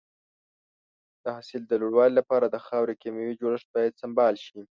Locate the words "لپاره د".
2.19-2.57